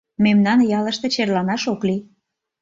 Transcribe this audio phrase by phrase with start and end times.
[0.23, 2.01] Мемнан ялыште черланаш ок лий.